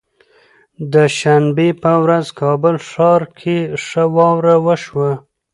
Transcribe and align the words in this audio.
د 0.93 0.95
شنبه 1.19 1.67
به 1.81 1.93
ورځ 2.03 2.25
کابل 2.41 2.75
ښار 2.89 3.21
کې 3.39 3.57
ښه 3.85 4.03
واوره 4.15 4.55
وشوه 4.65 5.11